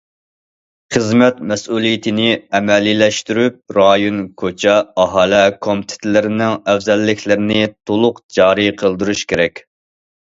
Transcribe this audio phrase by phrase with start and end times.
[0.93, 9.63] خىزمەت مەسئۇلىيىتىنى ئەمەلىيلەشتۈرۈپ، رايون، كوچا، ئاھالە كومىتېتلىرىنىڭ ئەۋزەللىكلىرىنى تولۇق جارى قىلدۇرۇش كېرەك.